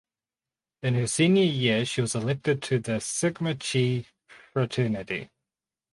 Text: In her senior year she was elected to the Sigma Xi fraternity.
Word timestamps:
In 0.81 0.95
her 0.95 1.05
senior 1.05 1.43
year 1.43 1.85
she 1.85 2.01
was 2.01 2.15
elected 2.15 2.63
to 2.63 2.79
the 2.79 2.99
Sigma 2.99 3.55
Xi 3.61 4.07
fraternity. 4.51 5.29